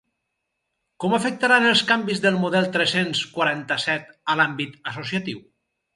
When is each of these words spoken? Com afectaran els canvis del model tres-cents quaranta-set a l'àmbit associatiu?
Com 1.03 1.13
afectaran 1.17 1.67
els 1.73 1.83
canvis 1.91 2.23
del 2.25 2.39
model 2.45 2.69
tres-cents 2.77 3.21
quaranta-set 3.37 4.11
a 4.35 4.39
l'àmbit 4.41 4.81
associatiu? 4.95 5.45